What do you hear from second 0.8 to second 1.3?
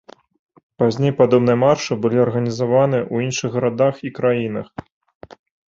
Пазней